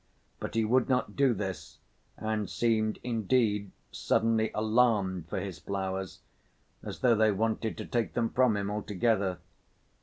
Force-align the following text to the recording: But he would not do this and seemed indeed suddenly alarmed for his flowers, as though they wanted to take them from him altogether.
But 0.39 0.55
he 0.55 0.65
would 0.65 0.89
not 0.89 1.15
do 1.15 1.31
this 1.31 1.77
and 2.17 2.49
seemed 2.49 2.97
indeed 3.03 3.69
suddenly 3.91 4.49
alarmed 4.55 5.29
for 5.29 5.39
his 5.39 5.59
flowers, 5.59 6.21
as 6.81 7.01
though 7.01 7.13
they 7.15 7.31
wanted 7.31 7.77
to 7.77 7.85
take 7.85 8.15
them 8.15 8.31
from 8.31 8.57
him 8.57 8.71
altogether. 8.71 9.37